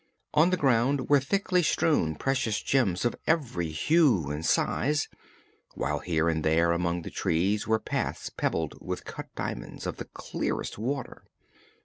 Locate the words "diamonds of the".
9.35-10.05